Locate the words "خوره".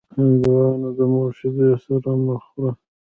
2.45-2.71